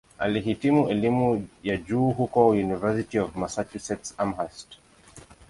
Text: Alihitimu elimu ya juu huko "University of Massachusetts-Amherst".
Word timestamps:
Alihitimu 0.19 0.89
elimu 0.89 1.47
ya 1.63 1.77
juu 1.77 2.11
huko 2.11 2.47
"University 2.49 3.19
of 3.19 3.35
Massachusetts-Amherst". 3.35 4.67